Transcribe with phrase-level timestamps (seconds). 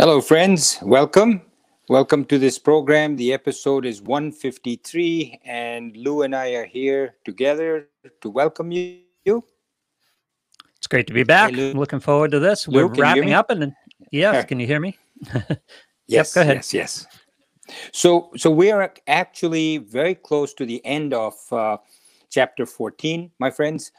[0.00, 0.78] Hello, friends.
[0.80, 1.42] Welcome.
[1.88, 3.16] Welcome to this program.
[3.16, 7.88] The episode is 153, and Lou and I are here together
[8.20, 9.02] to welcome you.
[9.24, 11.52] It's great to be back.
[11.52, 11.72] Hey.
[11.72, 12.68] Looking forward to this.
[12.68, 13.74] Lou, We're can you hear wrapping up, and
[14.12, 14.96] yes, can you hear me?
[16.06, 16.58] Yes, go ahead.
[16.58, 17.06] Yes, yes.
[17.92, 21.78] So, so we are actually very close to the end of uh,
[22.30, 23.90] chapter 14, my friends.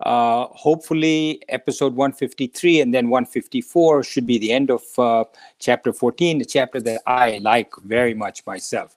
[0.00, 5.24] Uh, hopefully, episode 153 and then 154 should be the end of uh,
[5.58, 8.96] chapter 14, the chapter that I like very much myself.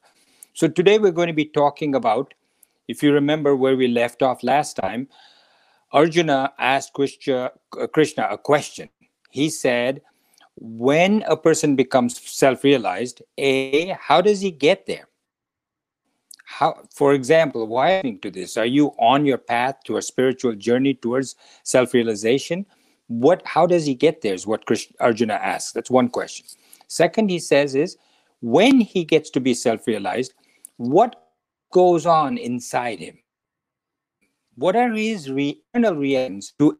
[0.53, 2.33] So, today we're going to be talking about,
[2.87, 5.09] if you remember where we left off last time,
[5.91, 7.51] Arjuna asked Krishna,
[7.93, 8.89] Krishna a question.
[9.29, 10.01] He said,
[10.55, 15.07] when a person becomes self-realized a how does he get there
[16.59, 20.55] how for example why I to this are you on your path to a spiritual
[20.55, 22.65] journey towards self-realization?
[23.07, 25.71] What how does he get there is what Krishna, arjuna asks.
[25.71, 26.45] That's one question.
[26.87, 27.97] Second he says is
[28.41, 30.33] when he gets to be self-realized
[30.77, 31.15] what
[31.71, 33.17] goes on inside him?
[34.55, 36.77] What are his internal reactions to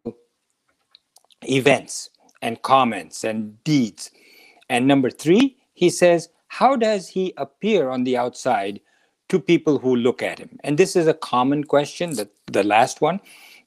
[1.47, 2.09] events
[2.41, 4.11] and comments and deeds.
[4.69, 8.81] And number three, he says, how does he appear on the outside
[9.33, 10.57] to people who look at him?
[10.63, 13.19] And this is a common question, that the last one,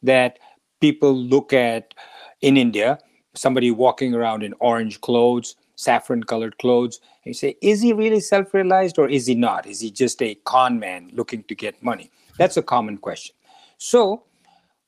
[0.03, 0.39] that
[0.81, 1.93] people look at
[2.41, 2.99] in India,
[3.35, 8.21] somebody walking around in orange clothes, saffron colored clothes, and you say, is he really
[8.21, 9.67] self realized or is he not?
[9.67, 12.11] Is he just a con man looking to get money?
[12.39, 13.35] That's a common question.
[13.77, 14.23] So,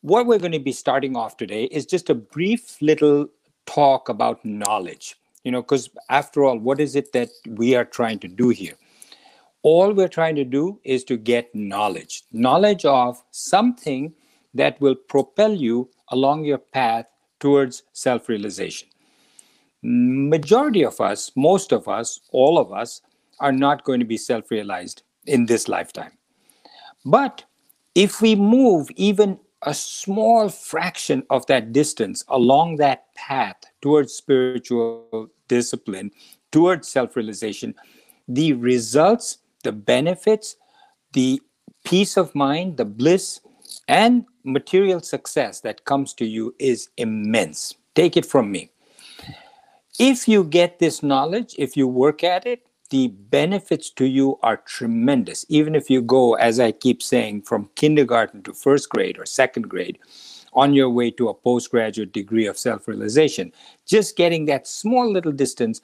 [0.02, 3.28] what we're going to be starting off today is just a brief little
[3.66, 8.18] talk about knowledge you know because after all what is it that we are trying
[8.18, 8.74] to do here
[9.62, 14.12] all we're trying to do is to get knowledge knowledge of something
[14.54, 17.06] that will propel you along your path
[17.40, 18.88] towards self-realization.
[19.82, 23.02] Majority of us most of us all of us
[23.40, 26.12] are not going to be self-realized in this lifetime.
[27.04, 27.44] But
[27.94, 35.28] if we move even a small fraction of that distance along that path towards spiritual
[35.48, 36.10] discipline,
[36.52, 37.74] towards self realization,
[38.28, 40.56] the results, the benefits,
[41.12, 41.40] the
[41.84, 43.40] peace of mind, the bliss,
[43.86, 47.74] and material success that comes to you is immense.
[47.94, 48.70] Take it from me.
[49.98, 54.58] If you get this knowledge, if you work at it, the benefits to you are
[54.58, 55.44] tremendous.
[55.48, 59.68] Even if you go, as I keep saying, from kindergarten to first grade or second
[59.68, 59.98] grade,
[60.54, 63.52] on your way to a postgraduate degree of self realization,
[63.86, 65.80] just getting that small little distance,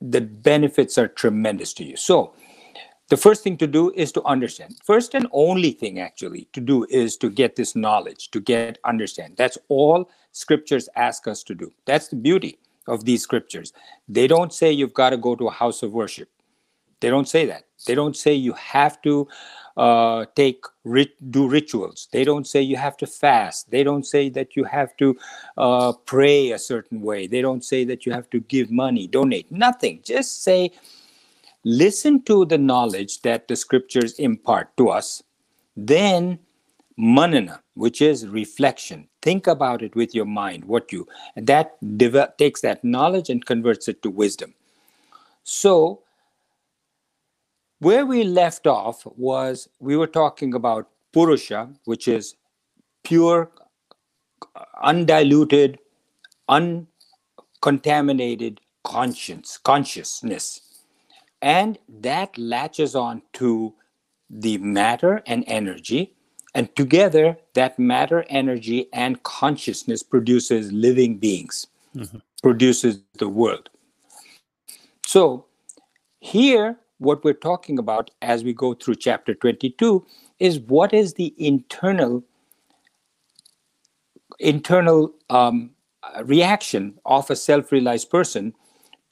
[0.00, 1.96] the benefits are tremendous to you.
[1.96, 2.34] So,
[3.08, 4.76] the first thing to do is to understand.
[4.84, 9.34] First and only thing, actually, to do is to get this knowledge, to get understand.
[9.36, 11.72] That's all scriptures ask us to do.
[11.84, 13.72] That's the beauty of these scriptures.
[14.08, 16.28] They don't say you've got to go to a house of worship.
[17.00, 17.64] They don't say that.
[17.86, 19.28] They don't say you have to
[19.76, 22.08] uh, take rit- do rituals.
[22.12, 23.70] They don't say you have to fast.
[23.70, 25.16] They don't say that you have to
[25.58, 27.26] uh, pray a certain way.
[27.26, 29.50] They don't say that you have to give money, donate.
[29.52, 30.00] Nothing.
[30.02, 30.70] Just say,
[31.64, 35.22] listen to the knowledge that the scriptures impart to us.
[35.76, 36.38] Then
[36.96, 41.04] manana which is reflection think about it with your mind what you
[41.36, 41.72] that
[42.38, 44.54] takes that knowledge and converts it to wisdom
[45.42, 46.00] so
[47.80, 52.36] where we left off was we were talking about purusha which is
[53.02, 53.50] pure
[54.82, 55.76] undiluted
[56.48, 60.60] uncontaminated conscience consciousness
[61.44, 63.74] and that latches on to
[64.30, 66.14] the matter and energy
[66.54, 71.66] and together, that matter, energy, and consciousness produces living beings,
[72.42, 73.68] produces the world.
[75.04, 75.44] So,
[76.20, 80.06] here, what we're talking about as we go through chapter 22
[80.38, 82.24] is what is the internal
[84.40, 85.70] internal um,
[86.24, 88.54] reaction of a self-realized person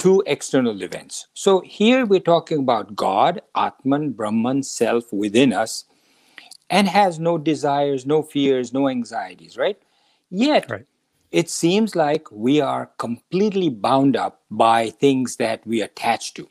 [0.03, 1.29] to external events.
[1.33, 5.85] So here we're talking about God, Atman, Brahman, self within us,
[6.71, 9.79] and has no desires, no fears, no anxieties, right?
[10.29, 10.87] Yet, Right.
[11.31, 16.49] it seems like we are completely bound up by things that we attach to.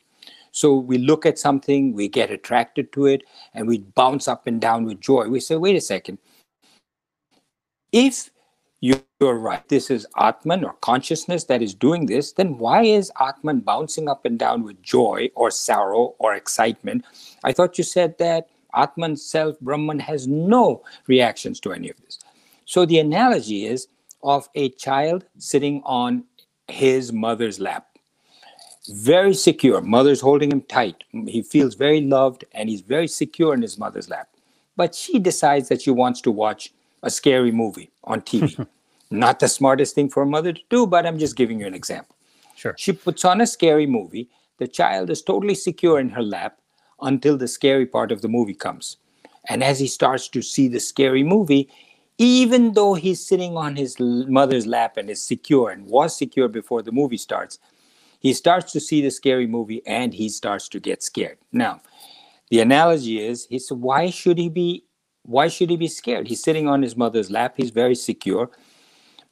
[0.52, 3.22] So we look at something, we get attracted to it,
[3.52, 5.28] and we bounce up and down with joy.
[5.28, 6.16] We say, wait a second.
[7.92, 8.30] If
[8.82, 13.60] you're right, this is Atman or consciousness that is doing this, then why is Atman
[13.60, 17.04] bouncing up and down with joy or sorrow or excitement?
[17.44, 22.18] I thought you said that Atman, self, Brahman has no reactions to any of this.
[22.64, 23.86] So the analogy is
[24.22, 26.24] of a child sitting on
[26.68, 27.86] his mother's lap.
[28.88, 29.80] very secure.
[29.80, 31.04] Mother's holding him tight.
[31.12, 34.28] He feels very loved and he's very secure in his mother's lap.
[34.76, 38.66] But she decides that she wants to watch a scary movie on TV.
[39.10, 41.74] Not the smartest thing for a mother to do, but I'm just giving you an
[41.74, 42.16] example.
[42.56, 42.74] Sure.
[42.78, 44.30] She puts on a scary movie.
[44.58, 46.58] The child is totally secure in her lap
[47.00, 48.96] until the scary part of the movie comes.
[49.48, 51.68] And as he starts to see the scary movie,
[52.18, 56.82] even though he's sitting on his mother's lap and is secure and was secure before
[56.82, 57.58] the movie starts,
[58.20, 61.38] he starts to see the scary movie and he starts to get scared.
[61.50, 61.80] Now,
[62.50, 64.84] the analogy is he said, why should he be
[65.24, 66.28] why should he be scared?
[66.28, 68.50] He's sitting on his mother's lap, he's very secure.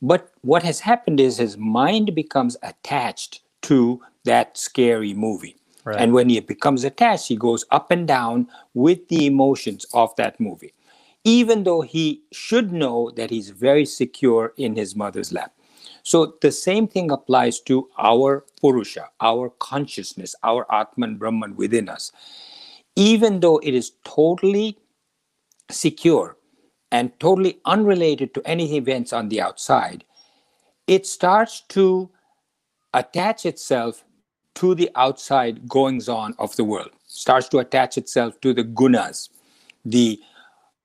[0.03, 5.57] But what has happened is his mind becomes attached to that scary movie.
[5.85, 6.01] Right.
[6.01, 10.39] And when he becomes attached, he goes up and down with the emotions of that
[10.39, 10.75] movie,
[11.25, 15.53] even though he should know that he's very secure in his mother's lap.
[16.03, 22.13] So the same thing applies to our Purusha, our consciousness, our Atman Brahman within us.
[22.97, 24.79] Even though it is totally
[25.71, 26.37] secure
[26.93, 30.05] and totally unrelated to any events on the outside,
[30.87, 32.11] it starts to
[32.95, 34.05] attach itself
[34.57, 39.29] to the outside goings on of the world, starts to attach itself to the gunas,
[39.85, 40.21] the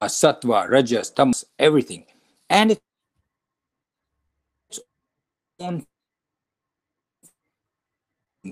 [0.01, 2.05] uh, sattva, rajas, tamas, everything.
[2.49, 2.81] And its
[5.59, 5.85] own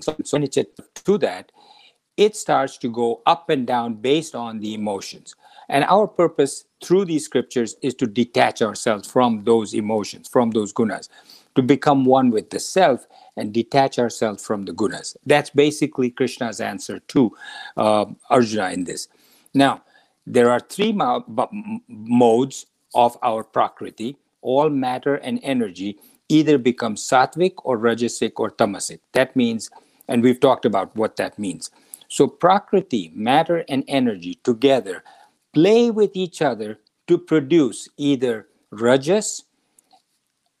[0.00, 1.52] so to that,
[2.16, 5.34] it starts to go up and down based on the emotions.
[5.68, 10.72] And our purpose through these scriptures is to detach ourselves from those emotions, from those
[10.72, 11.08] gunas,
[11.54, 13.06] to become one with the self
[13.36, 15.16] and detach ourselves from the gunas.
[15.26, 17.36] That's basically Krishna's answer to
[17.76, 19.08] uh, Arjuna in this.
[19.54, 19.82] Now,
[20.26, 21.24] there are three mo-
[21.88, 29.00] modes of our prakriti, all matter and energy either become sattvic or rajasic or tamasic.
[29.12, 29.70] That means,
[30.08, 31.70] and we've talked about what that means.
[32.08, 35.02] So, prakriti, matter and energy together
[35.54, 39.44] play with each other to produce either rajas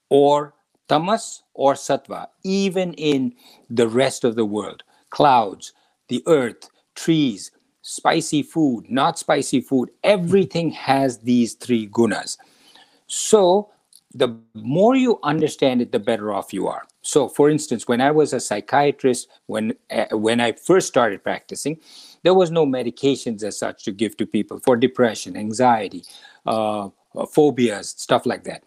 [0.08, 0.54] or
[0.88, 3.34] tamas or sattva, even in
[3.70, 4.82] the rest of the world.
[5.10, 5.72] Clouds,
[6.08, 7.50] the earth, trees,
[7.82, 12.38] spicy food, not spicy food, everything has these three gunas.
[13.06, 13.70] So,
[14.14, 16.86] the more you understand it, the better off you are.
[17.02, 21.78] So, for instance, when I was a psychiatrist, when uh, when I first started practicing,
[22.24, 26.02] there was no medications as such to give to people for depression, anxiety,
[26.46, 26.88] uh,
[27.30, 28.64] phobias, stuff like that.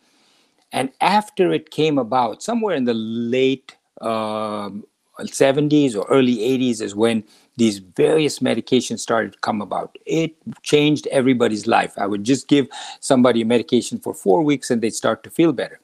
[0.71, 4.85] And after it came about, somewhere in the late um,
[5.19, 7.23] 70s or early 80s, is when
[7.57, 9.97] these various medications started to come about.
[10.05, 11.93] It changed everybody's life.
[11.97, 12.67] I would just give
[12.99, 15.79] somebody a medication for four weeks and they'd start to feel better.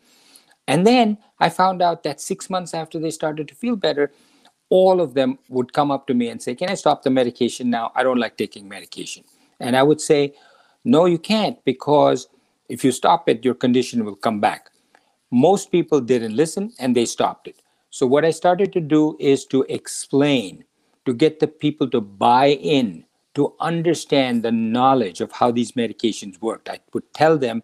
[0.67, 4.11] And then I found out that six months after they started to feel better,
[4.73, 7.69] all of them would come up to me and say, Can I stop the medication
[7.69, 7.91] now?
[7.93, 9.23] I don't like taking medication.
[9.59, 10.33] And I would say,
[10.83, 12.27] No, you can't, because
[12.69, 14.71] if you stop it, your condition will come back.
[15.29, 17.61] Most people didn't listen and they stopped it.
[17.91, 20.63] So, what I started to do is to explain
[21.05, 23.05] to get the people to buy in,
[23.35, 26.69] to understand the knowledge of how these medications worked.
[26.69, 27.63] I would tell them,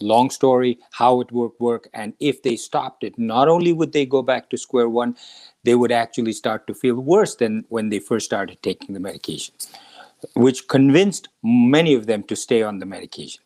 [0.00, 1.88] long story, how it would work.
[1.92, 5.16] And if they stopped it, not only would they go back to square one,
[5.64, 9.68] they would actually start to feel worse than when they first started taking the medications,
[10.36, 13.42] which convinced many of them to stay on the medication.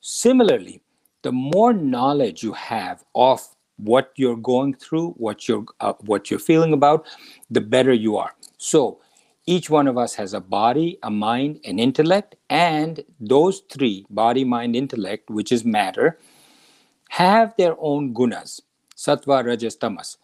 [0.00, 0.80] Similarly,
[1.22, 3.40] the more knowledge you have of
[3.76, 7.06] what you're going through, what you're uh, what you're feeling about,
[7.50, 8.34] the better you are.
[8.58, 9.00] So
[9.46, 14.44] each one of us has a body, a mind, an intellect, and those three body,
[14.44, 16.18] mind, intellect, which is matter,
[17.10, 18.60] have their own gunas
[18.96, 20.16] sattva, rajas, tamas.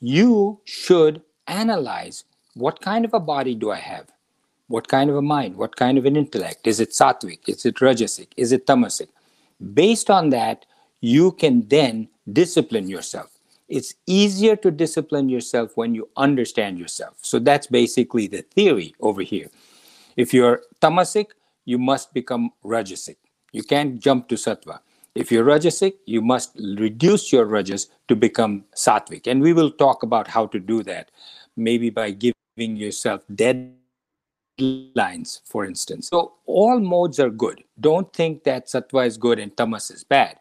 [0.00, 4.10] You should analyze what kind of a body do I have?
[4.68, 5.56] What kind of a mind?
[5.56, 6.66] What kind of an intellect?
[6.66, 7.48] Is it sattvic?
[7.48, 8.28] Is it rajasic?
[8.36, 9.08] Is it tamasic?
[9.72, 10.64] Based on that,
[11.00, 13.33] you can then discipline yourself
[13.68, 17.16] it's easier to discipline yourself when you understand yourself.
[17.22, 19.50] So that's basically the theory over here.
[20.16, 21.28] If you're tamasic,
[21.64, 23.16] you must become rajasic.
[23.52, 24.80] You can't jump to sattva.
[25.14, 29.26] If you're rajasic, you must reduce your rajas to become sattvic.
[29.26, 31.10] And we will talk about how to do that,
[31.56, 32.34] maybe by giving
[32.76, 33.78] yourself deadlines,
[35.44, 36.08] for instance.
[36.08, 37.62] So all modes are good.
[37.80, 40.36] Don't think that sattva is good and tamas is bad.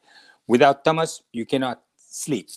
[0.48, 2.50] Without tamas, you cannot sleep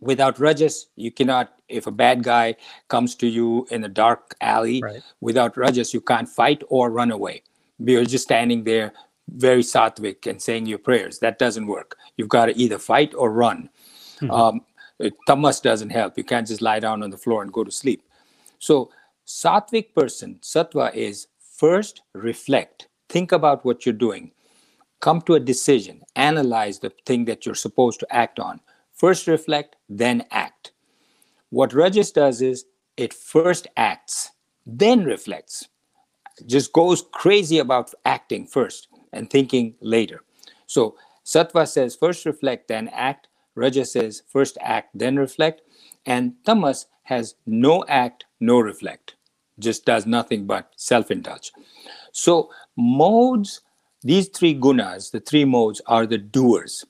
[0.00, 2.54] without rajas you cannot if a bad guy
[2.88, 5.02] comes to you in a dark alley right.
[5.20, 7.42] without rajas you can't fight or run away.
[7.78, 8.92] You're just standing there
[9.28, 11.18] very sattvic and saying your prayers.
[11.18, 11.96] That doesn't work.
[12.16, 13.68] You've got to either fight or run.
[14.20, 14.30] Mm-hmm.
[14.30, 14.60] um,
[15.26, 16.16] tamas doesn't help.
[16.16, 18.02] You can't just lie down on the floor and go to sleep.
[18.58, 18.90] So,
[19.26, 24.32] sattvic person, sattva is first reflect, think about what you're doing,
[25.00, 28.60] come to a decision, analyze the thing that you're supposed to act on.
[28.96, 30.72] First reflect, then act.
[31.50, 32.64] What Rajas does is
[32.96, 34.30] it first acts,
[34.64, 35.68] then reflects,
[36.46, 40.22] just goes crazy about acting first and thinking later.
[40.66, 43.28] So Sattva says first reflect, then act.
[43.54, 45.62] Rajas says first act, then reflect.
[46.06, 49.14] And Tamas has no act, no reflect,
[49.58, 51.52] just does nothing but self indulge.
[52.12, 53.60] So modes,
[54.02, 56.84] these three gunas, the three modes, are the doers.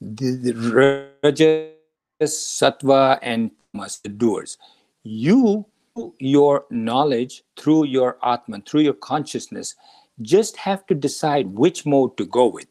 [0.00, 1.72] The, the Rajas,
[2.20, 4.58] Sattva, and Tamas, the doers.
[5.02, 5.66] You,
[6.18, 9.74] your knowledge through your Atman, through your consciousness,
[10.22, 12.66] just have to decide which mode to go with.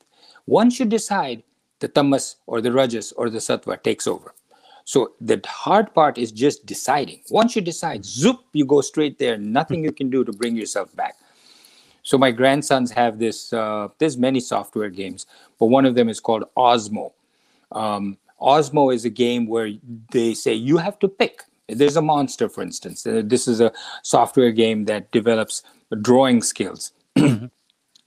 [0.45, 1.43] Once you decide,
[1.79, 4.33] the tamas or the rajas or the sattva takes over.
[4.85, 7.21] So the hard part is just deciding.
[7.29, 9.37] Once you decide, zoop, you go straight there.
[9.37, 11.15] Nothing you can do to bring yourself back.
[12.03, 13.53] So my grandsons have this.
[13.53, 15.25] Uh, there's many software games,
[15.63, 17.13] but one of them is called Osmo.
[17.71, 19.71] Um, Osmo is a game where
[20.11, 21.43] they say you have to pick.
[21.69, 23.07] There's a monster, for instance.
[23.07, 25.63] Uh, this is a software game that develops
[26.01, 26.91] drawing skills.
[27.15, 27.49] and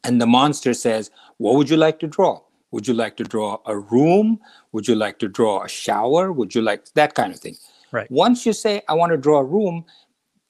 [0.05, 2.43] the monster says, What would you like to draw?
[2.73, 4.39] Would you like to draw a room?
[4.73, 6.33] Would you like to draw a shower?
[6.33, 7.57] Would you like that kind of thing?
[7.91, 8.11] Right.
[8.11, 9.87] Once you say, I want to draw a room,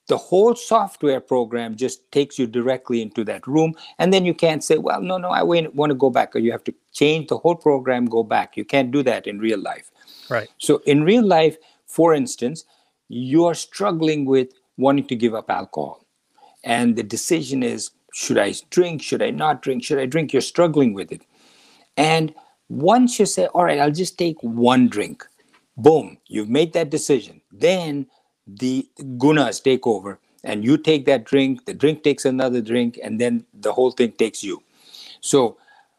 [0.07, 3.73] the whole software program just takes you directly into that room.
[3.99, 6.35] And then you can't say, well, no, no, I want to go back.
[6.35, 8.55] Or you have to change the whole program, go back.
[8.55, 9.91] You can't do that in real life.
[10.29, 10.47] Right.
[10.57, 12.65] So in real life, for instance,
[13.09, 16.05] you're struggling with wanting to give up alcohol.
[16.63, 19.01] And the decision is, should I drink?
[19.01, 19.83] Should I not drink?
[19.83, 20.33] Should I drink?
[20.33, 21.21] You're struggling with it.
[21.97, 22.33] And
[22.69, 25.25] once you say, all right, I'll just take one drink,
[25.77, 27.41] boom, you've made that decision.
[27.51, 28.07] Then
[28.47, 33.19] the gunas take over and you take that drink, the drink takes another drink, and
[33.19, 34.63] then the whole thing takes you.
[35.21, 35.57] So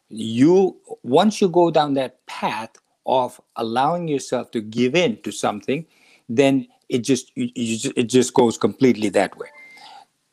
[0.09, 2.71] you once you go down that path
[3.07, 5.85] of allowing yourself to give in to something,
[6.29, 9.49] then it just, it just goes completely that way.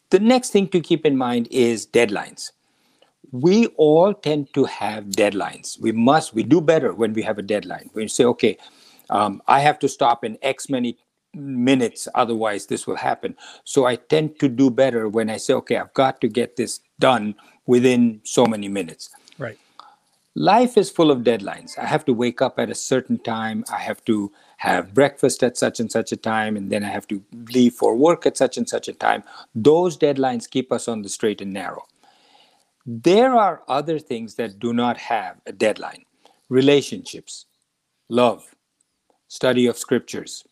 [0.09, 2.51] The next thing to keep in mind is deadlines.
[3.31, 5.79] We all tend to have deadlines.
[5.81, 7.89] We must, we do better when we have a deadline.
[7.93, 8.57] When you say, okay,
[9.09, 10.97] um, I have to stop in X many
[11.35, 13.35] minutes, otherwise this will happen.
[13.63, 16.79] So I tend to do better when I say, okay, I've got to get this
[16.99, 19.09] done within so many minutes.
[19.37, 19.57] Right.
[20.35, 21.77] Life is full of deadlines.
[21.77, 23.63] I have to wake up at a certain time.
[23.71, 27.07] I have to have breakfast at such and such a time, and then I have
[27.07, 27.23] to
[27.53, 29.23] leave for work at such and such a time.
[29.53, 31.85] Those deadlines keep us on the straight and narrow.
[32.85, 36.05] There are other things that do not have a deadline
[36.49, 37.45] relationships,
[38.09, 38.55] love,
[39.27, 40.43] study of scriptures,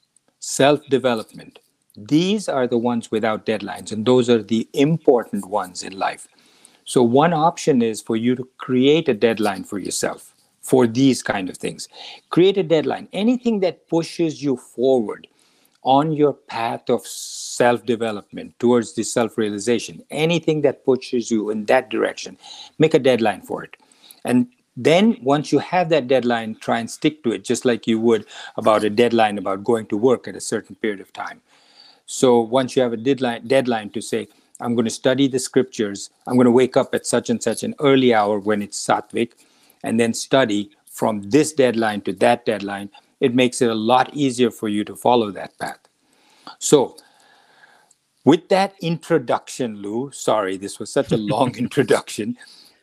[0.44, 1.60] self development.
[1.96, 6.28] These are the ones without deadlines, and those are the important ones in life.
[6.84, 11.50] So, one option is for you to create a deadline for yourself for these kind
[11.50, 11.88] of things.
[12.30, 13.08] Create a deadline.
[13.14, 15.28] Anything that pushes you forward
[15.84, 21.66] on your path of self development towards the self realization, anything that pushes you in
[21.66, 22.38] that direction,
[22.80, 23.78] make a deadline for it.
[24.26, 28.00] And then once you have that deadline, try and stick to it, just like you
[28.00, 28.26] would
[28.58, 31.42] about a deadline about going to work at a certain period of time.
[32.06, 34.28] So once you have a deadline, deadline to say,
[34.60, 37.64] I'm going to study the scriptures, I'm going to wake up at such and such
[37.64, 39.32] an early hour when it's sattvic,
[39.84, 42.90] and then study from this deadline to that deadline,
[43.20, 45.80] it makes it a lot easier for you to follow that path.
[46.60, 46.98] So,
[48.26, 52.38] with that introduction, Lou, sorry, this was such a long introduction.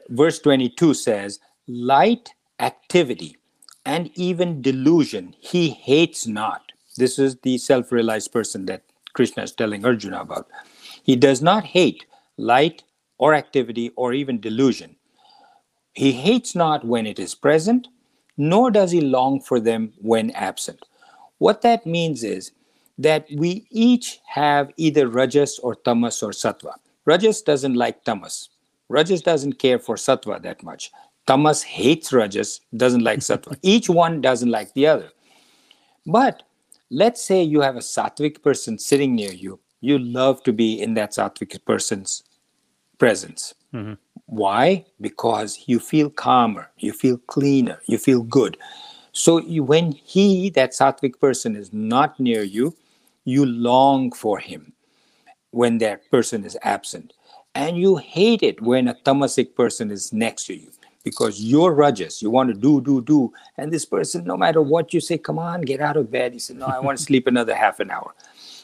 [0.09, 1.41] Verse 22 says,
[1.73, 3.37] Light activity
[3.87, 6.73] and even delusion he hates not.
[6.97, 10.49] This is the self realized person that Krishna is telling Arjuna about.
[11.05, 12.83] He does not hate light
[13.19, 14.97] or activity or even delusion.
[15.93, 17.87] He hates not when it is present,
[18.37, 20.85] nor does he long for them when absent.
[21.39, 22.51] What that means is
[22.99, 26.75] that we each have either rajas or tamas or sattva.
[27.05, 28.51] Rajas doesn't like tamas.
[28.89, 30.91] Rajas doesn't care for sattva that much.
[31.31, 33.57] Tamas hates rajas, doesn't like sattva.
[33.63, 35.11] each one doesn't like the other.
[36.05, 36.43] But
[36.91, 39.61] let's say you have a sattvic person sitting near you.
[39.81, 42.25] You love to be in that sattvic person's
[42.99, 43.55] presence.
[43.73, 43.93] Mm-hmm.
[44.27, 44.87] Why?
[45.01, 48.57] Because you feel calmer, you feel cleaner, you feel good.
[49.13, 52.77] So you, when he, that sattvic person, is not near you,
[53.25, 54.73] you long for him
[55.53, 57.13] when that person is absent.
[57.55, 60.73] And you hate it when a tamasic person is next to you
[61.03, 62.21] because you're rajas.
[62.23, 63.33] You want to do, do, do.
[63.57, 66.33] And this person, no matter what you say, come on, get out of bed.
[66.33, 68.15] He said, no, I want to sleep another half an hour.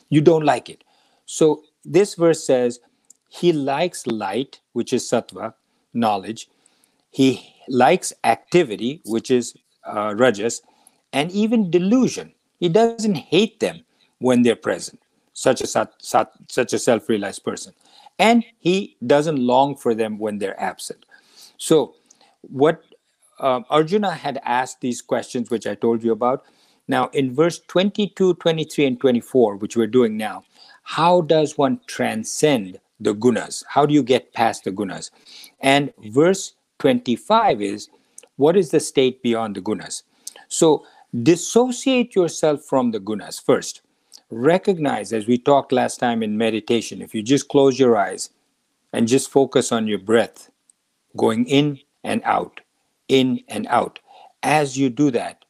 [0.08, 0.84] You don't like it.
[1.24, 2.80] So this verse says
[3.28, 5.54] he likes light, which is sattva,
[5.92, 6.48] knowledge.
[7.10, 10.62] He likes activity, which is uh, rajas,
[11.12, 12.32] and even delusion.
[12.58, 13.84] He doesn't hate them
[14.18, 15.00] when they're present,
[15.32, 17.74] such a sat, sat, such a self-realized person,
[18.18, 21.04] and he doesn't long for them when they're absent.
[21.58, 21.94] So,
[22.50, 22.82] what
[23.38, 26.44] uh, Arjuna had asked these questions, which I told you about.
[26.88, 30.44] Now, in verse 22, 23, and 24, which we're doing now,
[30.84, 33.64] how does one transcend the gunas?
[33.68, 35.10] How do you get past the gunas?
[35.60, 37.88] And verse 25 is
[38.36, 40.02] what is the state beyond the gunas?
[40.48, 40.86] So,
[41.22, 43.82] dissociate yourself from the gunas first.
[44.30, 48.30] Recognize, as we talked last time in meditation, if you just close your eyes
[48.92, 50.50] and just focus on your breath
[51.16, 52.60] going in and out,
[53.08, 53.98] in and out.
[54.42, 55.44] As you do that,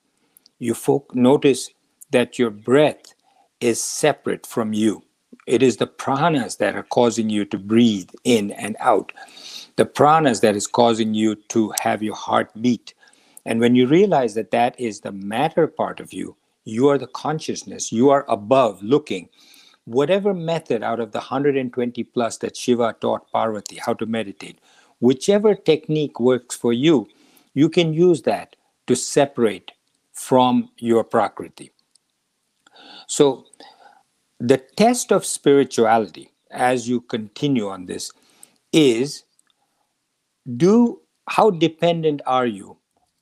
[0.59, 1.71] you folk notice
[2.11, 3.15] that your breath
[3.61, 5.03] is separate from you.
[5.47, 9.13] It is the pranas that are causing you to breathe in and out.
[9.77, 12.95] The pranas that is causing you to have your heart beat.
[13.45, 17.07] And when you realize that that is the matter part of you, you are the
[17.07, 19.29] consciousness, you are above looking.
[19.85, 24.59] Whatever method out of the 120 plus that Shiva taught Parvati how to meditate,
[25.01, 27.09] whichever technique works for you,
[27.55, 29.73] you can use that to separate
[30.13, 31.71] from your prakriti.
[33.07, 33.45] So,
[34.39, 38.11] the test of spirituality as you continue on this
[38.73, 39.25] is
[40.57, 42.77] do how dependent are you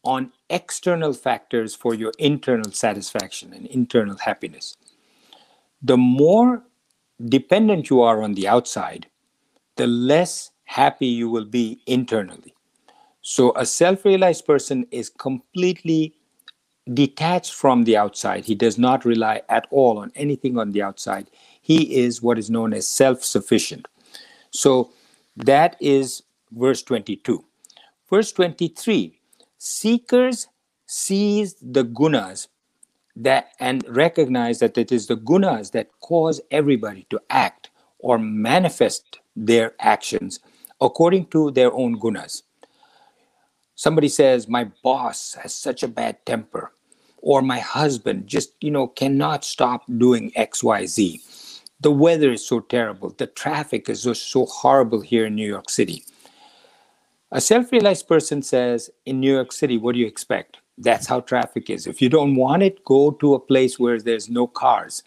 [0.04, 4.76] on external factors for your internal satisfaction and internal happiness
[5.82, 6.62] the more
[7.26, 9.06] dependent you are on the outside
[9.76, 12.54] the less happy you will be internally
[13.26, 16.14] so a self realized person is completely
[16.92, 18.44] detached from the outside.
[18.44, 21.30] He does not rely at all on anything on the outside.
[21.62, 23.88] He is what is known as self sufficient.
[24.50, 24.90] So
[25.36, 26.22] that is
[26.52, 27.42] verse 22.
[28.10, 29.18] Verse 23
[29.56, 30.48] Seekers
[30.86, 32.48] seize the gunas
[33.16, 39.20] that and recognize that it is the gunas that cause everybody to act or manifest
[39.34, 40.40] their actions
[40.80, 42.42] according to their own gunas.
[43.74, 46.72] Somebody says my boss has such a bad temper
[47.18, 51.20] or my husband just you know cannot stop doing xyz
[51.84, 53.10] the weather is so terrible.
[53.10, 56.02] The traffic is just so horrible here in new york city.
[57.30, 60.58] A self-realized person says in new york city what do you expect?
[60.78, 61.86] That's how traffic is.
[61.86, 65.02] If you don't want it go to a place where there's no cars.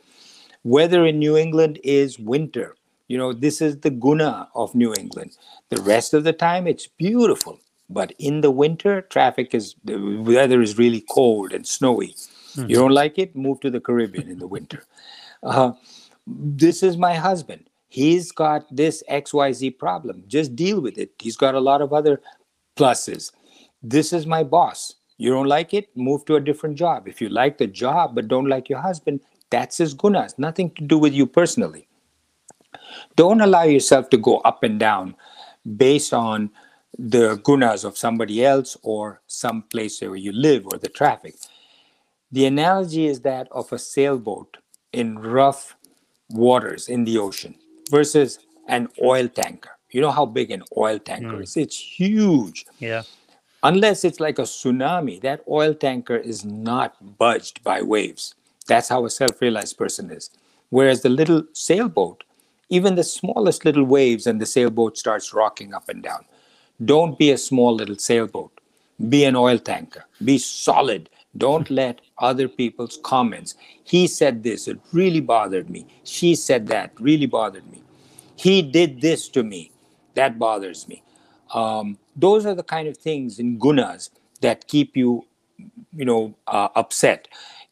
[0.63, 2.75] Weather in new england is winter
[3.08, 5.38] you know this is the guna of new england
[5.70, 10.62] the rest of the time it's beautiful but in the winter, traffic is the weather
[10.62, 12.10] is really cold and snowy.
[12.10, 12.70] Mm-hmm.
[12.70, 13.36] You don't like it?
[13.36, 14.84] Move to the Caribbean in the winter.
[15.41, 15.72] Uh,
[16.26, 17.70] this is my husband.
[17.88, 20.24] He's got this XYZ problem.
[20.28, 21.12] Just deal with it.
[21.20, 22.22] He's got a lot of other
[22.76, 23.32] pluses.
[23.82, 24.96] This is my boss.
[25.17, 25.96] You don't like it?
[25.96, 27.08] Move to a different job.
[27.08, 30.38] If you like the job but don't like your husband, that's his gunas.
[30.38, 31.87] Nothing to do with you personally.
[33.15, 35.15] Don't allow yourself to go up and down
[35.75, 36.49] based on
[36.97, 41.36] the gunas of somebody else or some place where you live or the traffic.
[42.32, 44.58] The analogy is that of a sailboat
[44.93, 45.75] in rough
[46.30, 47.56] waters in the ocean
[47.89, 49.71] versus an oil tanker.
[49.91, 51.43] You know how big an oil tanker mm.
[51.43, 51.56] is?
[51.56, 52.65] It's huge.
[52.80, 53.03] Yeah.
[53.63, 58.36] Unless it's like a tsunami, that oil tanker is not budged by waves.
[58.67, 60.30] That's how a self realized person is.
[60.69, 62.23] Whereas the little sailboat,
[62.69, 66.25] even the smallest little waves and the sailboat starts rocking up and down.
[66.84, 68.51] Don't be a small little sailboat.
[69.10, 70.06] Be an oil tanker.
[70.23, 71.10] Be solid.
[71.38, 73.56] Don't let other people's comments.
[73.84, 75.86] He said this, it really bothered me.
[76.03, 77.82] She said that, really bothered me.
[78.36, 79.71] He did this to me,
[80.13, 81.03] that bothers me.
[81.53, 84.10] Um, those are the kind of things in gunas
[84.41, 85.25] that keep you,
[85.95, 87.27] you know, uh, upset.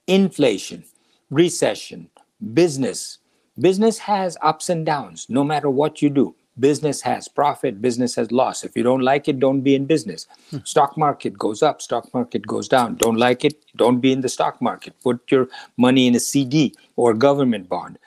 [0.08, 0.84] Inflation,
[1.30, 2.10] recession,
[2.54, 3.20] business.
[3.60, 6.36] Business has ups and downs, no matter what you do.
[6.60, 8.64] Business has profit business has loss.
[8.64, 10.26] If you don't like it don't be in business.
[10.52, 10.58] Hmm.
[10.64, 12.96] stock market goes up stock market goes down.
[12.96, 14.94] Don't like it don't be in the stock market.
[15.04, 18.00] Put your money in a cd or government bond.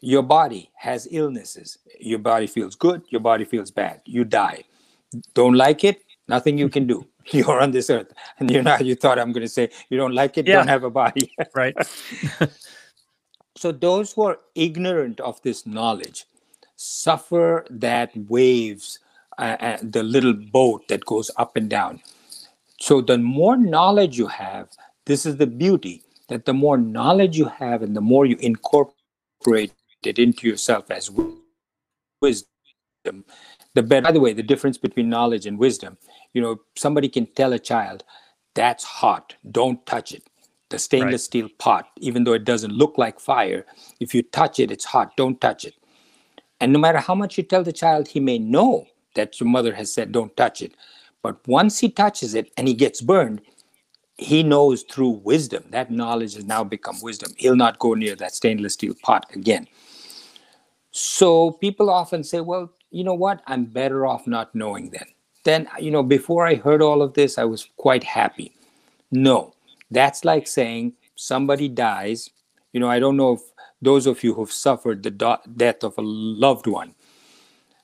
[0.00, 1.78] Your body has illnesses.
[1.98, 4.00] Your body feels good your body feels bad.
[4.04, 4.62] You die.
[5.34, 7.04] Don't like it nothing you can do.
[7.32, 8.12] You're on this earth.
[8.38, 10.56] And you're not you thought i'm going to say you don't like it yeah.
[10.56, 11.32] don't have a body.
[11.52, 11.74] Right
[13.60, 16.24] so those who are ignorant of this knowledge
[16.76, 19.00] suffer that waves,
[19.36, 22.00] uh, uh, the little boat that goes up and down.
[22.80, 24.70] So, the more knowledge you have,
[25.04, 29.74] this is the beauty that the more knowledge you have and the more you incorporate
[30.04, 31.10] it into yourself as
[32.22, 33.26] wisdom,
[33.74, 34.04] the better.
[34.04, 35.98] By the way, the difference between knowledge and wisdom,
[36.32, 38.04] you know, somebody can tell a child,
[38.54, 40.29] that's hot, don't touch it.
[40.70, 41.20] The stainless right.
[41.20, 43.66] steel pot, even though it doesn't look like fire,
[43.98, 45.74] if you touch it, it's hot, don't touch it.
[46.60, 49.74] And no matter how much you tell the child, he may know that your mother
[49.74, 50.74] has said, don't touch it.
[51.22, 53.42] But once he touches it and he gets burned,
[54.16, 55.64] he knows through wisdom.
[55.70, 57.32] That knowledge has now become wisdom.
[57.36, 59.66] He'll not go near that stainless steel pot again.
[60.92, 63.42] So people often say, well, you know what?
[63.46, 65.06] I'm better off not knowing then.
[65.44, 68.54] Then, you know, before I heard all of this, I was quite happy.
[69.10, 69.54] No,
[69.90, 72.30] that's like saying somebody dies.
[72.72, 73.40] You know, I don't know if
[73.82, 76.94] those of you who've suffered the do- death of a loved one,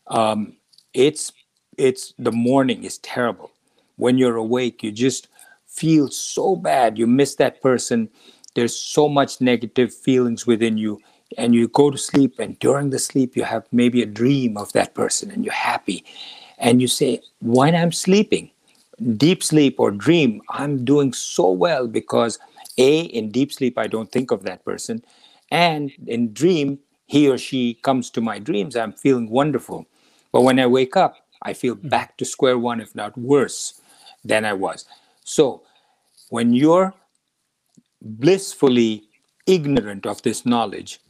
[0.09, 0.57] um,
[0.95, 1.33] it's
[1.77, 3.51] it's the mourning is terrible.
[3.97, 5.29] When you're awake, you just
[5.67, 6.99] feel so bad.
[6.99, 8.09] You miss that person.
[8.55, 11.01] There's so much negative feelings within you.
[11.37, 14.73] And you go to sleep, and during the sleep, you have maybe a dream of
[14.75, 16.05] that person, and you're happy.
[16.59, 18.51] And you say, When I'm sleeping,
[19.17, 22.39] deep sleep or dream, I'm doing so well because
[22.79, 25.03] A, in deep sleep, I don't think of that person.
[25.51, 29.87] And in dream, he or she comes to my dreams, I'm feeling wonderful.
[30.33, 31.89] But when I wake up, I feel hmm.
[31.89, 33.81] back to square one, if not worse
[34.25, 34.85] than I was.
[35.25, 35.63] So
[36.31, 36.95] when you're
[38.03, 39.05] blissfully
[39.47, 41.01] ignorant of this knowledge,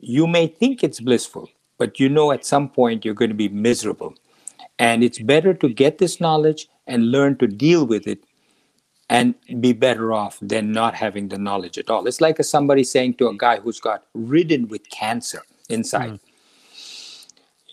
[0.00, 3.48] you may think it's blissful, but you know at some point you're going to be
[3.48, 4.14] miserable.
[4.78, 8.24] And it's better to get this knowledge and learn to deal with it
[9.08, 12.06] and be better off than not having the knowledge at all.
[12.06, 16.12] It's like a, somebody saying to a guy who's got ridden with cancer inside.
[16.12, 16.20] Mm.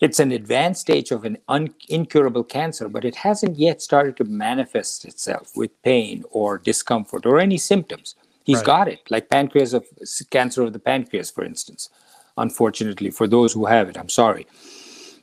[0.00, 4.24] It's an advanced stage of an un- incurable cancer, but it hasn't yet started to
[4.24, 8.14] manifest itself with pain or discomfort or any symptoms.
[8.44, 8.66] He's right.
[8.66, 9.86] got it, like pancreas of
[10.30, 11.88] cancer of the pancreas, for instance.
[12.36, 14.46] Unfortunately, for those who have it, I'm sorry.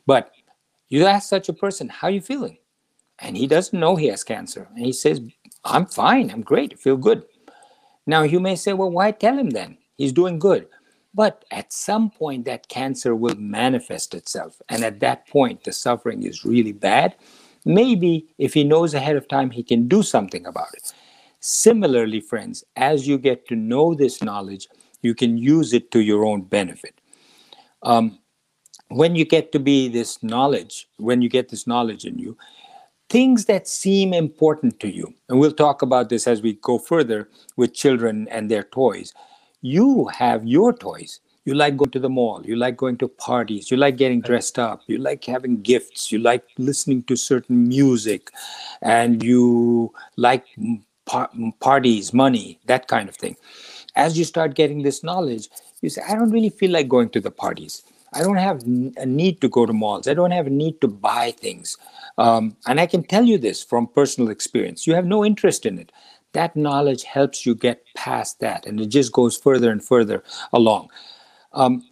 [0.08, 0.32] But
[0.90, 2.58] you ask such a person, "How are you feeling?"
[3.22, 5.22] And he doesn't know he has cancer, and he says,
[5.64, 6.30] "I'm fine.
[6.32, 6.74] I'm great.
[6.74, 7.24] I feel good."
[8.06, 9.78] Now you may say, "Well, why tell him then?
[9.98, 10.68] He's doing good."
[11.14, 14.62] But at some point, that cancer will manifest itself.
[14.70, 17.16] And at that point, the suffering is really bad.
[17.66, 20.94] Maybe if he knows ahead of time, he can do something about it.
[21.42, 24.68] Similarly, friends, as you get to know this knowledge,
[25.02, 27.02] you can use it to your own benefit.
[27.84, 28.20] Um,
[28.88, 32.38] when you get to be this knowledge, when you get this knowledge in you,
[33.12, 37.30] things that seem important to you, and we'll talk about this as we go further
[37.58, 39.14] with children and their toys
[39.62, 41.20] you have your toys.
[41.46, 42.42] You like going to the mall.
[42.46, 43.72] You like going to parties.
[43.72, 44.82] You like getting dressed up.
[44.88, 46.12] You like having gifts.
[46.12, 48.30] You like listening to certain music.
[48.82, 50.46] And you like
[51.06, 53.38] par- parties, money, that kind of thing.
[53.96, 55.50] As you start getting this knowledge,
[55.82, 57.84] you say, I don't really feel like going to the parties.
[58.14, 58.62] I don't have
[58.98, 60.08] a need to go to malls.
[60.08, 61.78] I don't have a need to buy things.
[62.18, 64.86] Um, and I can tell you this from personal experience.
[64.86, 65.92] You have no interest in it
[66.34, 70.90] that knowledge helps you get past that and it just goes further and further along
[71.54, 71.84] um,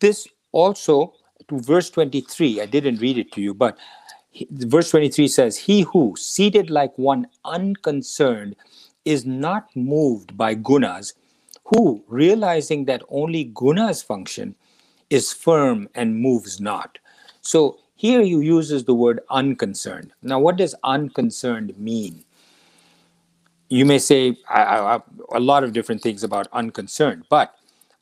[0.00, 1.12] this also
[1.48, 3.78] to verse 23 i didn't read it to you but
[4.30, 8.56] he, verse 23 says he who seated like one unconcerned
[9.04, 11.14] is not moved by gunas
[11.64, 14.54] who realizing that only gunas function
[15.14, 16.98] is firm and moves not.
[17.40, 20.10] So here he uses the word unconcerned.
[20.22, 22.24] Now what does unconcerned mean?
[23.68, 24.62] You may say I,
[24.94, 25.00] I,
[25.32, 27.54] a lot of different things about unconcerned, but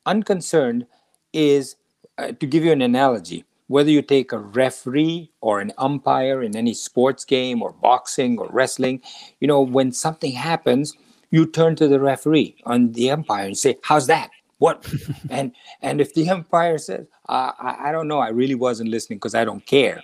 [0.06, 0.86] unconcerned
[1.34, 1.76] is,
[2.16, 6.56] uh, to give you an analogy, whether you take a referee or an umpire in
[6.56, 9.02] any sports game or boxing or wrestling,
[9.40, 10.96] you know, when something happens,
[11.30, 14.30] you turn to the referee on the umpire and say, "How's that?
[14.62, 14.76] What?"
[15.30, 15.52] and
[15.86, 19.34] and if the umpire says, uh, I, "I don't know, I really wasn't listening because
[19.34, 20.02] I don't care,"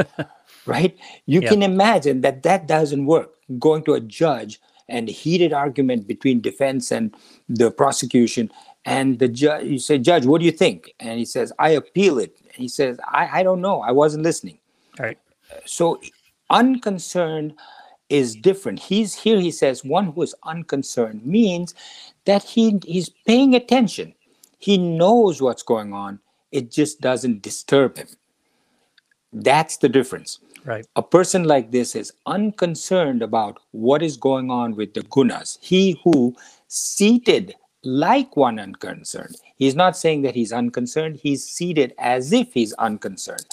[0.66, 0.92] right?
[1.26, 3.30] You can imagine that that doesn't work.
[3.58, 7.14] Going to a judge and heated argument between defense and
[7.48, 8.50] the prosecution.
[8.84, 10.92] And the judge, you say, Judge, what do you think?
[11.00, 12.36] And he says, I appeal it.
[12.42, 13.80] And he says, I, I don't know.
[13.80, 14.58] I wasn't listening.
[14.98, 15.18] All right.
[15.64, 16.00] So
[16.50, 17.54] unconcerned
[18.10, 18.78] is different.
[18.78, 21.74] He's here, he says, one who is unconcerned means
[22.26, 24.14] that he, he's paying attention.
[24.58, 26.20] He knows what's going on.
[26.52, 28.08] It just doesn't disturb him.
[29.32, 30.40] That's the difference.
[30.64, 30.86] Right.
[30.96, 35.58] A person like this is unconcerned about what is going on with the gunas.
[35.62, 36.36] He who
[36.68, 39.36] seated like one unconcerned.
[39.56, 43.46] He's not saying that he's unconcerned, he's seated as if he's unconcerned.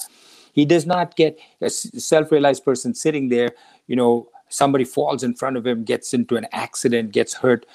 [0.52, 3.52] He does not get a self realized person sitting there,
[3.86, 7.65] you know, somebody falls in front of him, gets into an accident, gets hurt.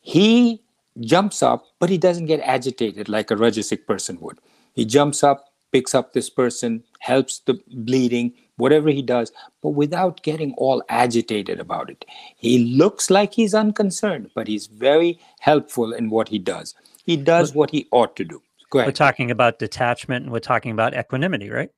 [0.00, 0.62] He
[1.00, 4.38] jumps up, but he doesn't get agitated like a rajasic person would.
[4.74, 9.32] He jumps up, picks up this person, helps the bleeding, whatever he does,
[9.62, 12.04] but without getting all agitated about it.
[12.36, 16.74] He looks like he's unconcerned, but he's very helpful in what he does.
[17.04, 18.42] He does what he ought to do.
[18.70, 18.88] Go ahead.
[18.88, 21.70] We're talking about detachment and we're talking about equanimity, right?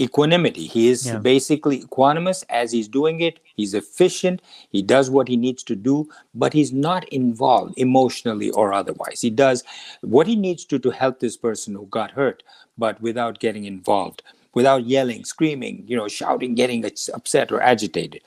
[0.00, 0.66] Equanimity.
[0.66, 1.18] He is Yeah.
[1.18, 3.38] basically equanimous as he's doing it.
[3.56, 4.42] He's efficient.
[4.70, 9.20] He does what he needs to do, but he's not involved emotionally or otherwise.
[9.20, 9.62] He does
[10.00, 12.42] what he needs to to help this person who got hurt,
[12.78, 14.22] but without getting involved,
[14.54, 18.22] without yelling, screaming, you know, shouting, getting upset or agitated.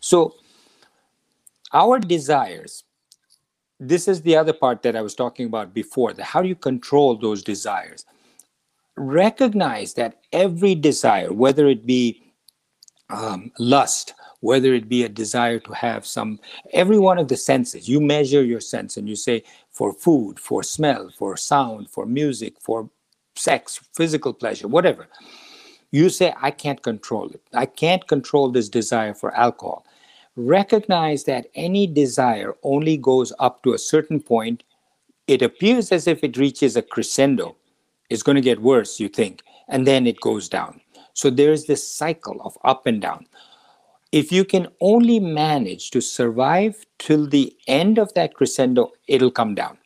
[0.00, 0.34] So,
[1.72, 2.84] our desires.
[3.82, 6.12] This is the other part that I was talking about before.
[6.12, 8.04] The how do you control those desires?
[8.96, 12.32] Recognize that every desire, whether it be
[13.08, 16.40] um, lust, whether it be a desire to have some,
[16.72, 20.62] every one of the senses, you measure your sense and you say for food, for
[20.62, 22.90] smell, for sound, for music, for
[23.36, 25.06] sex, physical pleasure, whatever.
[25.92, 27.42] You say, I can't control it.
[27.52, 29.84] I can't control this desire for alcohol.
[30.36, 34.62] Recognize that any desire only goes up to a certain point.
[35.26, 37.56] It appears as if it reaches a crescendo
[38.10, 40.80] it's going to get worse, you think, and then it goes down.
[41.14, 43.26] So there's this cycle of up and down.
[44.12, 49.54] If you can only manage to survive till the end of that crescendo, it'll come
[49.54, 49.78] down.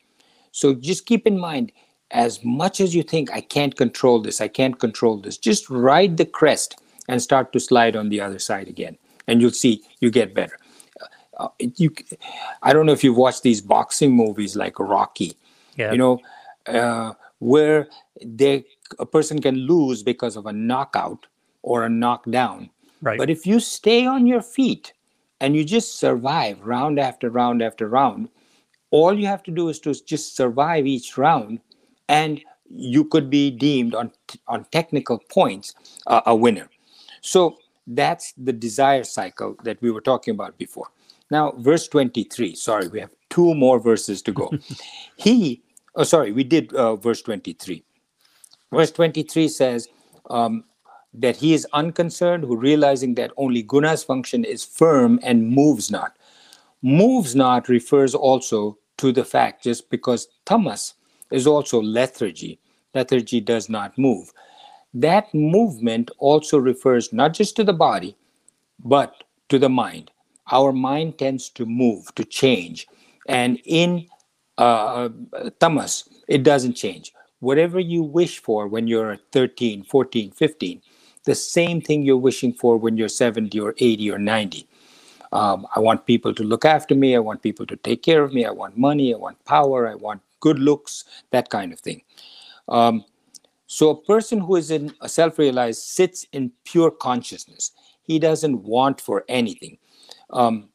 [0.51, 1.71] So just keep in mind,
[2.11, 6.17] as much as you think, I can't control this, I can't control this, just ride
[6.17, 8.97] the crest and start to slide on the other side again.
[9.27, 10.57] And you'll see you get better.
[11.37, 11.93] Uh, you,
[12.63, 15.33] I don't know if you've watched these boxing movies like Rocky.
[15.75, 15.91] Yeah.
[15.91, 16.21] You know,
[16.67, 17.13] uh,
[17.45, 17.87] where
[18.23, 18.65] they
[18.99, 21.27] a person can lose because of a knockout
[21.61, 22.69] or a knockdown.
[23.01, 23.17] Right.
[23.17, 24.93] But if you stay on your feet
[25.39, 28.29] and you just survive round after round after round,
[28.91, 31.59] all you have to do is to just survive each round,
[32.07, 34.11] and you could be deemed on
[34.47, 35.75] on technical points
[36.07, 36.69] uh, a winner.
[37.21, 40.87] So that's the desire cycle that we were talking about before.
[41.31, 42.55] Now, verse 23.
[42.55, 44.51] Sorry, we have two more verses to go.
[45.17, 45.63] he,
[45.95, 47.83] oh, sorry, we did uh, verse 23.
[48.71, 49.87] Verse 23 says
[50.29, 50.63] um,
[51.13, 56.17] that he is unconcerned, who realizing that only guna's function is firm and moves not.
[56.81, 60.93] Moves not refers also to the fact just because tamas
[61.31, 62.59] is also lethargy.
[62.93, 64.31] Lethargy does not move.
[64.93, 68.15] That movement also refers not just to the body,
[68.83, 70.11] but to the mind.
[70.51, 72.87] Our mind tends to move, to change.
[73.27, 74.07] And in
[74.57, 75.09] uh,
[75.59, 77.13] tamas, it doesn't change.
[77.39, 80.81] Whatever you wish for when you're 13, 14, 15,
[81.25, 84.67] the same thing you're wishing for when you're 70 or 80 or 90.
[85.31, 87.15] Um, I want people to look after me.
[87.15, 88.45] I want people to take care of me.
[88.45, 89.13] I want money.
[89.13, 89.87] I want power.
[89.87, 92.01] I want good looks, that kind of thing.
[92.69, 93.03] Um,
[93.67, 97.71] so a person who is in a self-realized sits in pure consciousness.
[98.03, 99.77] He doesn't want for anything.
[100.29, 100.69] Um,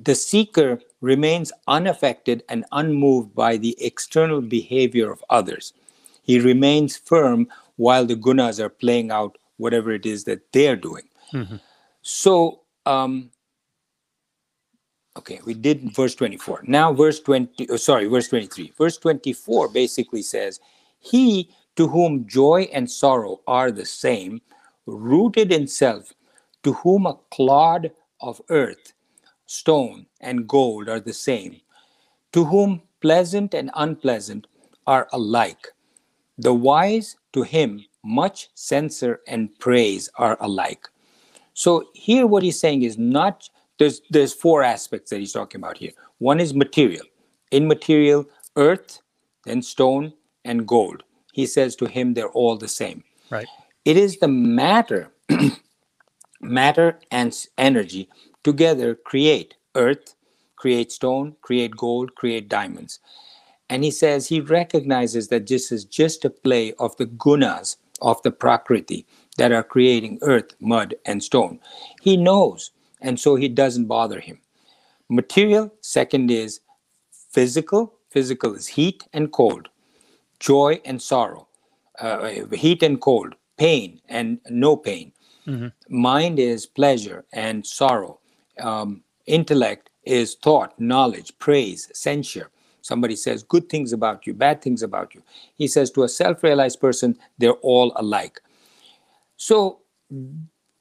[0.00, 5.74] the seeker remains unaffected and unmoved by the external behavior of others.
[6.22, 11.06] He remains firm while the gunas are playing out whatever it is that they're doing.
[11.32, 11.60] Mhm.
[12.02, 13.30] So, um,
[15.18, 16.64] okay, we did verse 24.
[16.66, 18.72] Now, verse 20, oh, sorry, verse 23.
[18.78, 20.60] Verse 24 basically says,
[21.00, 24.40] He to whom joy and sorrow are the same,
[24.86, 26.12] rooted in self,
[26.62, 27.90] to whom a clod
[28.20, 28.92] of earth,
[29.46, 31.60] stone, and gold are the same,
[32.32, 34.46] to whom pleasant and unpleasant
[34.86, 35.68] are alike.
[36.38, 40.88] The wise to him much censure and praise are alike.
[41.54, 45.78] So here what he's saying is not there's there's four aspects that he's talking about
[45.78, 45.92] here.
[46.18, 47.04] One is material.
[47.50, 48.26] Immaterial,
[48.56, 49.00] earth,
[49.44, 50.12] then stone
[50.44, 51.02] and gold.
[51.32, 53.04] He says to him they're all the same.
[53.30, 53.46] Right.
[53.84, 55.12] It is the matter,
[56.40, 58.08] matter and energy
[58.44, 60.14] together create earth,
[60.56, 63.00] create stone, create gold, create diamonds.
[63.68, 68.22] And he says he recognizes that this is just a play of the gunas of
[68.22, 69.06] the prakriti
[69.38, 71.58] that are creating earth, mud, and stone.
[72.02, 74.38] He knows, and so he doesn't bother him.
[75.08, 76.60] Material, second is
[77.30, 77.94] physical.
[78.10, 79.68] Physical is heat and cold,
[80.38, 81.48] joy and sorrow,
[81.98, 85.12] uh, heat and cold, pain and no pain.
[85.88, 88.20] Mind is pleasure and sorrow.
[88.60, 92.50] Um, intellect is thought, knowledge, praise, censure.
[92.82, 95.22] Somebody says good things about you, bad things about you.
[95.54, 98.42] He says to a self realized person, they're all alike.
[99.36, 99.80] So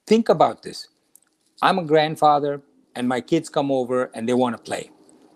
[0.05, 0.87] think about this.
[1.61, 2.61] I'm a grandfather,
[2.95, 4.91] and my kids come over and they want to play.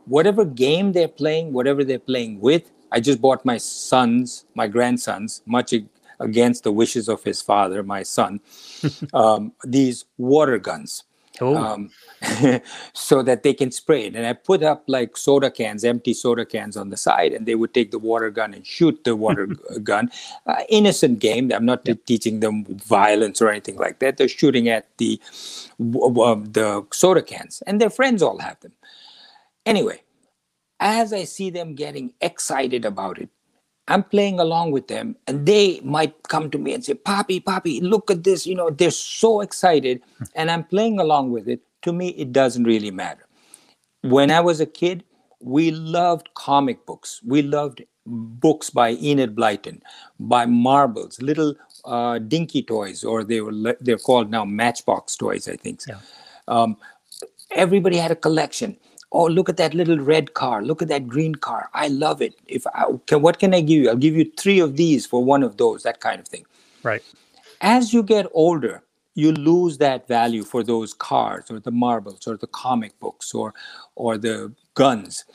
[0.06, 5.42] Whatever game they're playing, whatever they're playing with, I just bought my sons, my grandsons,
[5.46, 5.74] much
[6.20, 8.40] against the wishes of his father, my son,
[9.14, 11.04] um, these water guns.
[11.42, 11.90] Oh, Um,
[12.94, 14.16] so that they can spray it.
[14.16, 17.56] And I put up like soda cans, empty soda cans on the side, and they
[17.56, 19.48] would take the water gun and shoot the water
[19.84, 20.10] gun.
[20.46, 21.52] Uh, innocent game.
[21.52, 24.18] I'm not teaching them violence or anything like that.
[24.18, 25.22] They're shooting at the
[25.80, 28.74] w- the soda cans, and their friends all have them.
[29.66, 30.02] Anyway,
[30.80, 33.30] as I see them getting excited about it,
[33.88, 37.80] I'm playing along with them, and they might come to me and say, Poppy, Poppy,
[37.80, 38.46] look at this.
[38.46, 40.02] You know, they're so excited,
[40.36, 41.62] and I'm playing along with it.
[41.84, 43.26] To me, it doesn't really matter.
[44.02, 45.04] When I was a kid,
[45.40, 47.22] we loved comic books.
[47.26, 49.82] We loved books by Enid Blyton,
[50.20, 55.56] by Marbles, little uh, dinky toys, or they were they're called now Matchbox toys, I
[55.56, 55.82] think.
[55.88, 56.00] Yeah.
[56.48, 56.78] Um,
[57.52, 58.78] everybody had a collection.
[59.12, 60.62] Oh, look at that little red car.
[60.62, 61.70] Look at that green car.
[61.74, 62.36] I love it.
[62.48, 63.90] If I can, what can I give you?
[63.90, 65.84] I'll give you three of these for one of those.
[65.84, 66.46] That kind of thing.
[66.84, 67.04] right.
[67.62, 68.84] As you get older,
[69.16, 73.54] you lose that value for those cars or the marbles or the comic books or
[73.96, 75.26] or the guns.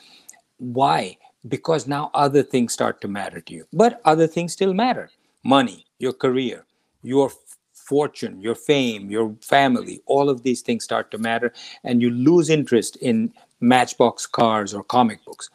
[0.57, 1.17] Why?
[1.45, 3.65] Because now other things start to matter to you.
[3.73, 5.09] But other things still matter.
[5.43, 6.65] Money, your career,
[7.01, 7.29] your
[7.73, 11.51] fortune, your fame, your family, all of these things start to matter
[11.83, 15.49] and you lose interest in matchbox cars or comic books.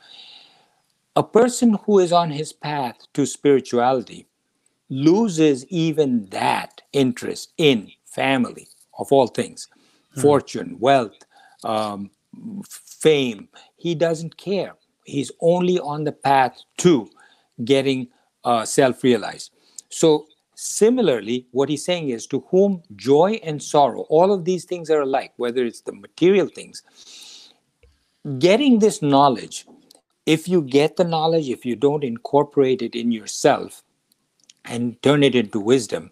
[1.15, 4.27] A person who is on his path to spirituality
[4.89, 8.69] loses even that interest in family
[8.99, 9.69] of all things.
[10.17, 11.19] Fortune wealth
[11.63, 12.11] um,
[12.67, 13.49] fame.
[13.77, 14.75] He doesn't care.
[15.05, 17.09] He's only on the path to
[17.65, 18.09] getting
[18.45, 19.53] uh, self-realized.
[19.91, 24.91] So similarly what he's saying is to whom joy and sorrow all of these things
[24.91, 26.83] are alike whether it's the material things
[28.39, 29.67] getting this knowledge
[30.27, 33.83] if you get the knowledge if you don't incorporate it in yourself
[34.65, 36.11] and turn it into wisdom.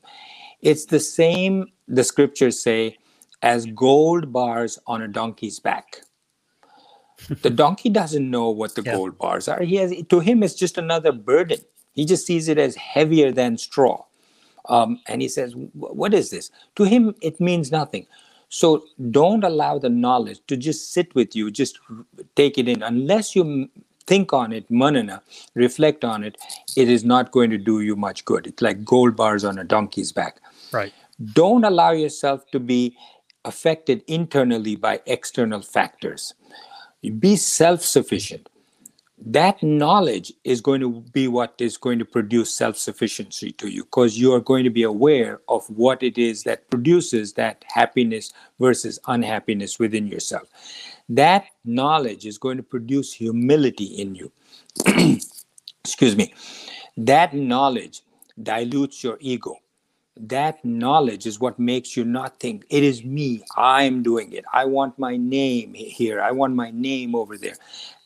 [0.62, 2.98] It's the same, the scriptures say,
[3.42, 6.02] as gold bars on a donkey's back.
[7.42, 8.92] the donkey doesn't know what the Yeah.
[8.92, 9.62] gold bars are.
[9.62, 11.60] He has, to him, it's just another burden.
[11.94, 14.04] He just sees it as heavier than straw.
[14.68, 16.50] Um, and he says, What is this?
[16.76, 18.06] To him, it means nothing.
[18.56, 21.78] So don't allow the knowledge to just sit with you, just
[22.36, 22.82] take it in.
[22.82, 23.68] Unless you
[24.06, 25.20] think on it, manana,
[25.54, 26.38] reflect on it,
[26.74, 28.46] it is not going to do you much good.
[28.46, 30.40] It's like gold bars on a donkey's back.
[30.72, 30.94] Right.
[31.34, 32.96] Don't allow yourself to be
[33.44, 36.32] affected internally by external factors.
[37.18, 38.48] Be self sufficient.
[39.18, 43.84] That knowledge is going to be what is going to produce self sufficiency to you
[43.84, 48.32] because you are going to be aware of what it is that produces that happiness
[48.60, 50.48] versus unhappiness within yourself.
[51.08, 54.32] That knowledge is going to produce humility in you.
[55.84, 56.34] Excuse me.
[56.96, 58.02] That knowledge
[58.42, 59.56] dilutes your ego
[60.18, 64.64] that knowledge is what makes you not think it is me i'm doing it i
[64.64, 67.56] want my name here i want my name over there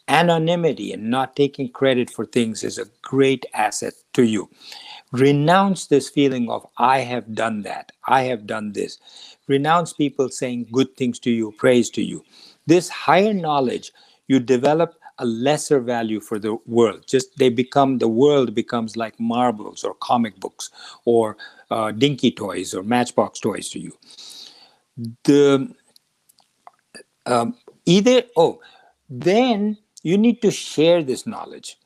[0.08, 4.48] anonymity and not taking credit for things is a great asset to you.
[5.12, 7.92] Renounce this feeling of i have done that.
[8.06, 8.98] I have done this.
[9.48, 12.24] Renounce people saying good things to you praise to you.
[12.66, 13.92] This higher knowledge
[14.28, 17.04] you develop a lesser value for the world.
[17.06, 20.70] Just they become the world becomes like marbles or comic books
[21.04, 21.36] or
[21.70, 23.92] uh, dinky toys or matchbox toys to you.
[25.24, 25.74] The
[27.26, 27.54] um,
[27.86, 28.60] either oh
[29.08, 31.78] then you need to share this knowledge.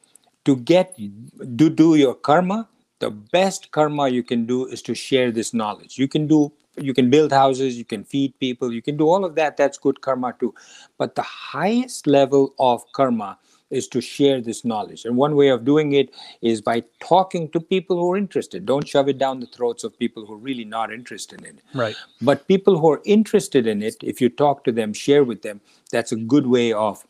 [0.45, 2.69] To get to do your karma
[3.05, 5.99] the best karma you can do is to share this knowledge.
[5.99, 9.25] You can do you can build houses you can feed people you can do all
[9.25, 10.55] of that that's good karma too.
[10.99, 13.39] But the highest level of karma
[13.71, 15.05] is to share this knowledge.
[15.05, 18.67] And one way of doing it is by talking to people who are interested.
[18.67, 21.65] Don't shove it down the throats of people who are really not interested in it.
[21.75, 21.97] Right.
[22.21, 25.61] but people who are interested in it if you talk to them share with them
[25.91, 27.07] that's a good way of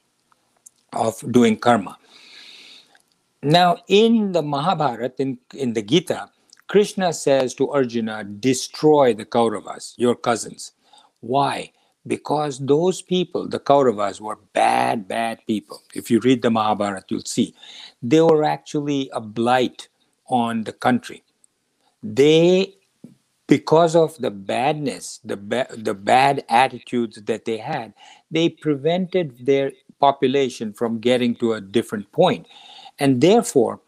[0.97, 1.99] of doing karma.
[3.42, 6.30] Now in the mahabharata in, in the gita
[6.68, 10.72] krishna says to arjuna destroy the kauravas your cousins.
[11.20, 11.72] Why?
[12.07, 15.82] Because those people the kauravas were bad bad people.
[15.95, 17.55] If you read the mahabharata you'll see.
[18.03, 19.88] They were actually a blight
[20.28, 21.22] on the country.
[22.03, 22.74] They
[23.47, 27.92] because of the badness the ba- the bad attitudes that they had
[28.30, 32.47] they prevented their population from getting to a different point
[32.99, 33.80] and therefore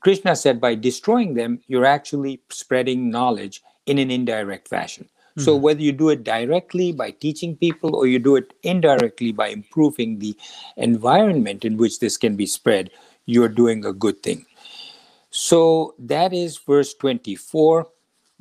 [0.00, 5.82] krishna said by destroying them you're actually spreading knowledge in an indirect fashion so whether
[5.82, 10.34] you do it directly by teaching people or you do it indirectly by improving the
[10.78, 12.90] environment in which this can be spread
[13.26, 14.46] you're doing a good thing.
[15.30, 17.88] So that is verse 24.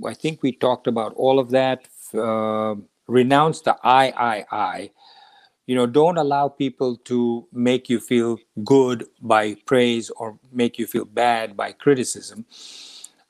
[0.05, 1.87] I think we talked about all of that.
[2.13, 2.75] Uh,
[3.07, 4.91] renounce the I, I, I.
[5.67, 10.85] You know, don't allow people to make you feel good by praise or make you
[10.85, 12.45] feel bad by criticism.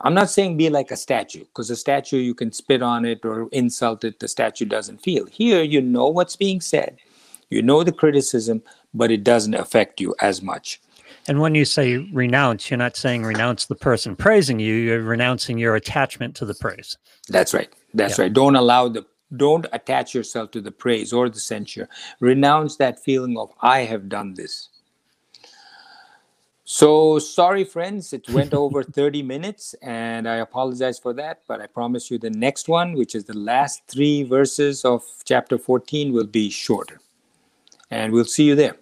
[0.02, 3.24] I'm not saying be like a statue, because a statue you can spit on it
[3.24, 5.24] or insult it, the statue doesn't feel.
[5.26, 6.98] Here, you know what's being said,
[7.48, 8.62] you know the criticism,
[8.92, 10.82] but it doesn't affect you as much.
[11.28, 15.56] And when you say renounce, you're not saying renounce the person praising you, you're renouncing
[15.56, 16.98] your attachment to the praise.
[17.28, 17.72] That's right.
[17.94, 18.24] That's yeah.
[18.24, 18.32] right.
[18.32, 21.88] Don't allow the don't attach yourself to the praise or the censure.
[22.20, 24.68] Renounce that feeling of I have done this.
[26.64, 31.42] So sorry, friends, it went over 30 minutes, and I apologize for that.
[31.46, 35.58] But I promise you the next one, which is the last three verses of chapter
[35.58, 37.00] 14, will be shorter.
[37.90, 38.76] And we'll see you there.